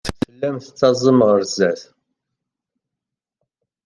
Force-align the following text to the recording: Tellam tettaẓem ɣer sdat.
Tellam 0.23 0.57
tettaẓem 0.59 1.19
ɣer 1.27 1.41
sdat. 1.51 1.81